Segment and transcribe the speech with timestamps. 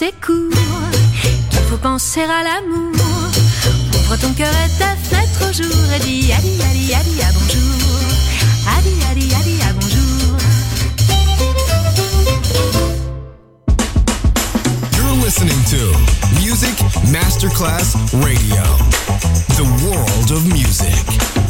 [0.00, 0.34] c'est court,
[1.50, 2.94] qu'il faut penser à l'amour.
[3.98, 7.32] Ouvre ton cœur et ta fenêtre au jour et dis ali ali ali à ah,
[7.34, 7.98] bonjour.
[8.78, 10.38] Ali ali ali à ah, bonjour.
[14.96, 15.82] You're listening to
[16.40, 16.76] Music
[17.12, 17.94] Masterclass
[18.24, 18.64] Radio.
[19.58, 21.49] The world of music.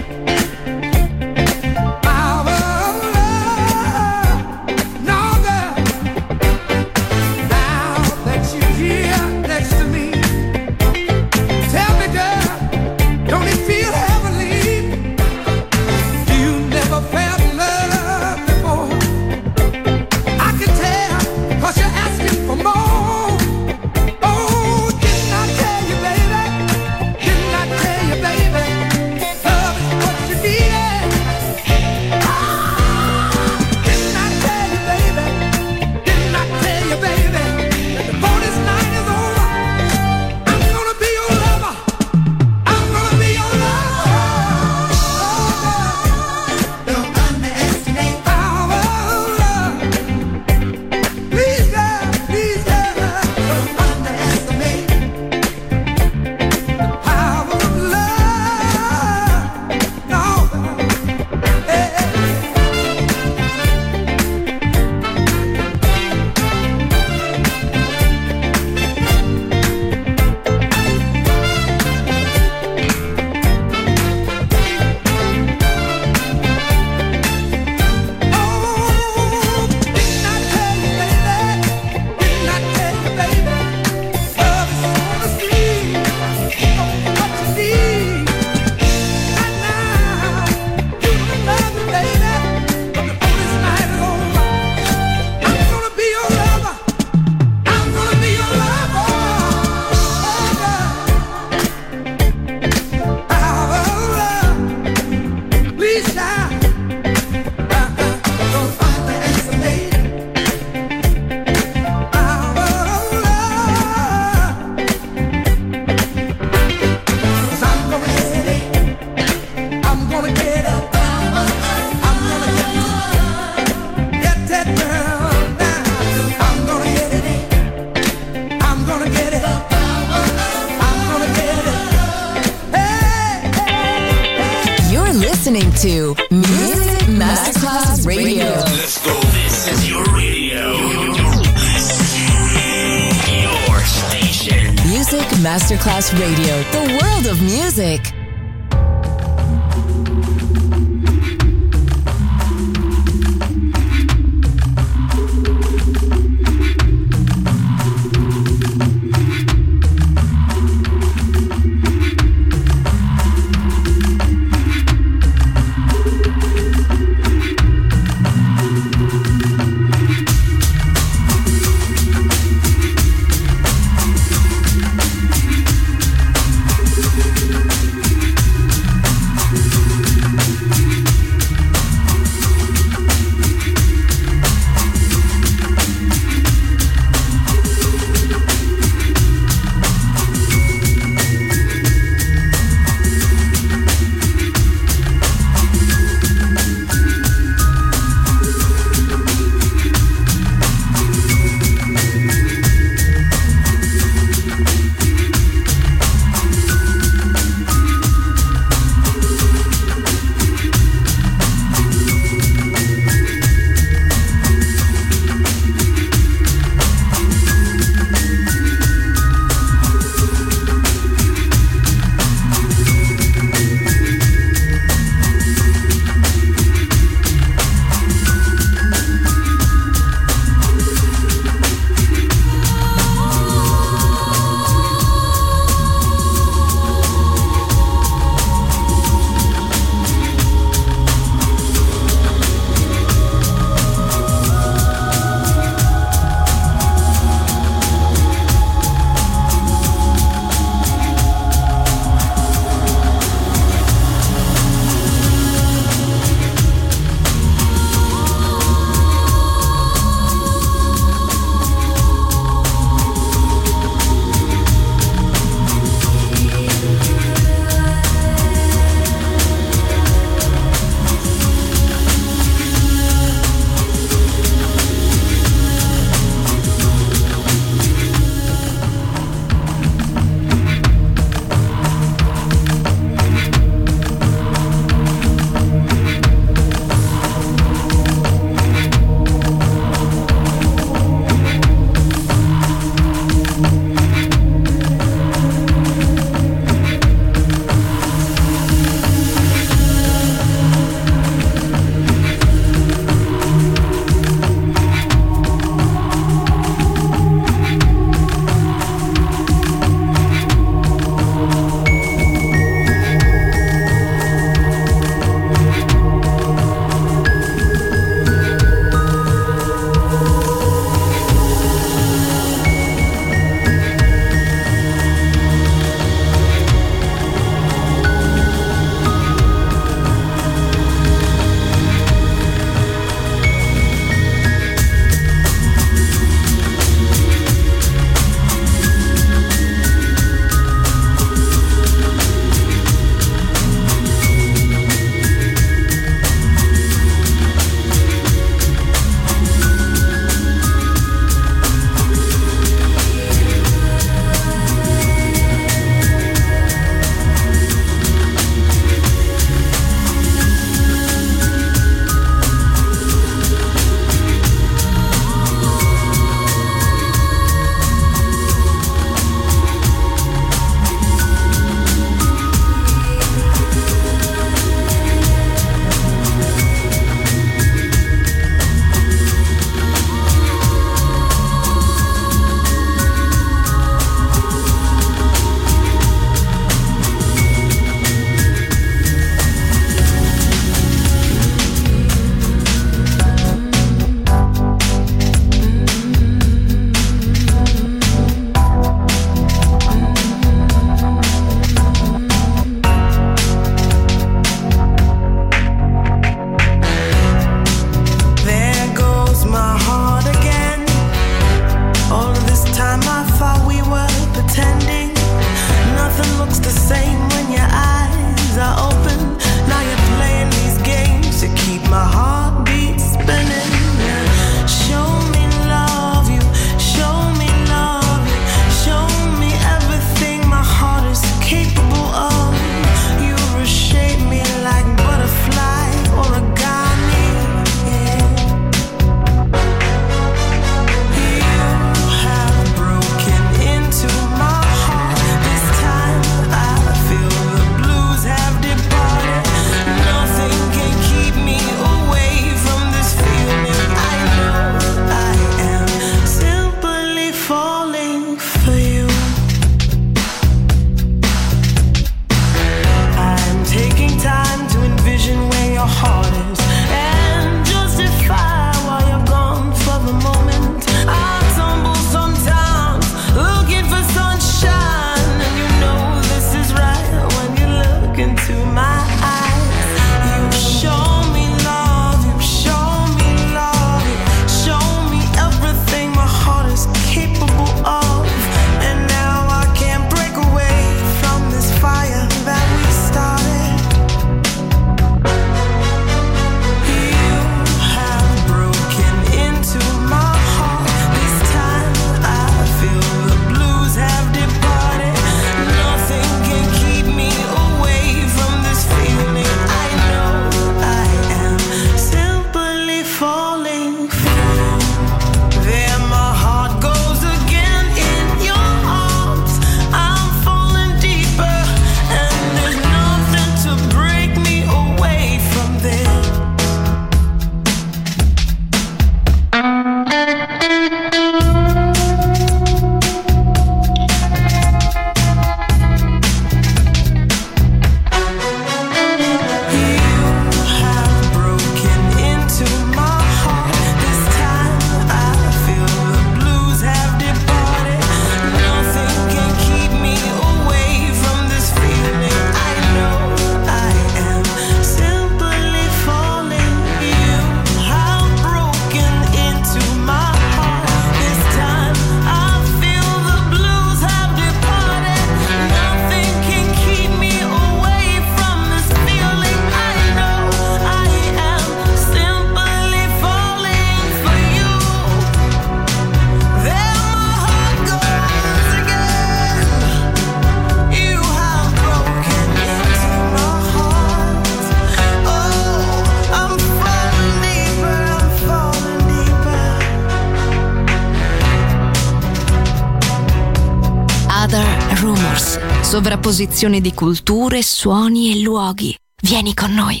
[596.22, 598.96] contrapposizione di culture, suoni e luoghi.
[599.22, 600.00] Vieni con noi.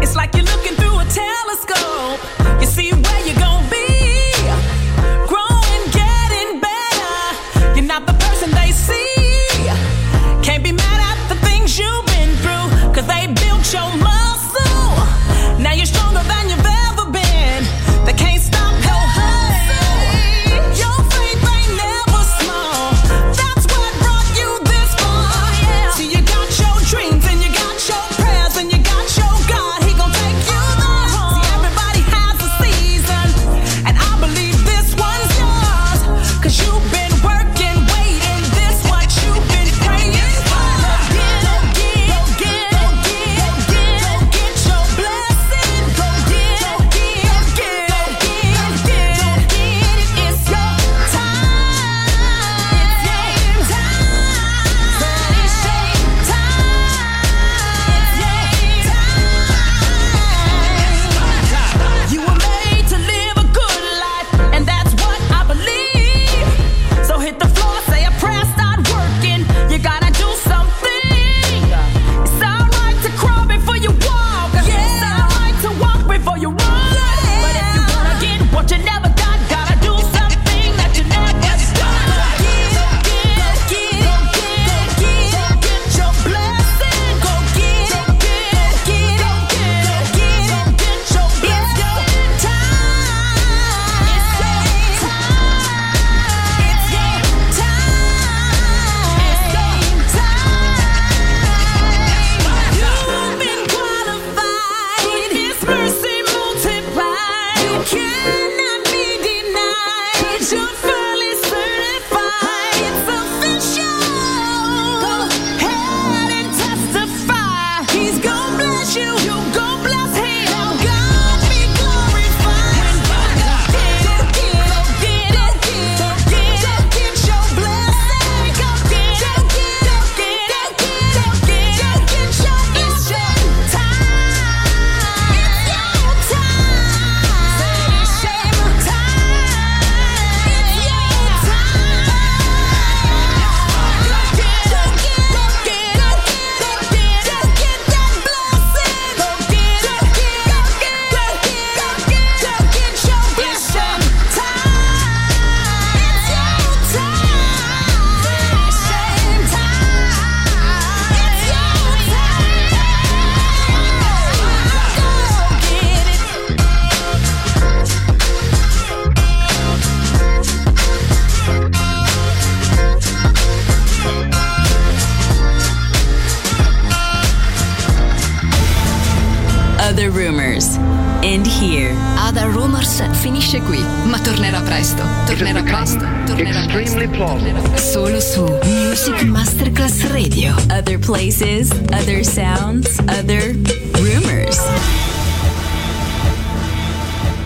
[0.00, 2.18] It's like you're looking through a telescope.
[2.58, 2.90] You see